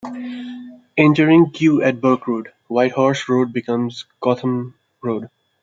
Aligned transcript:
Entering 0.97 1.51
Kew 1.51 1.83
at 1.83 2.01
Burke 2.01 2.25
Road, 2.25 2.51
Whitehorse 2.67 3.29
Road 3.29 3.53
becomes 3.53 4.05
Cotham 4.19 4.73
Road. 5.03 5.29